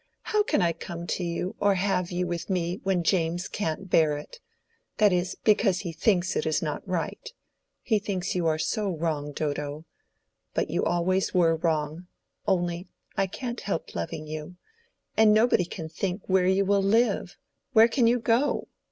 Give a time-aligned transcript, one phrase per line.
[0.23, 4.17] "How can I come to you or have you with me when James can't bear
[4.17, 9.85] it?—that is because he thinks it is not right—he thinks you are so wrong, Dodo.
[10.55, 12.07] But you always were wrong:
[12.47, 14.55] only I can't help loving you.
[15.15, 17.37] And nobody can think where you will live:
[17.73, 18.69] where can you go?"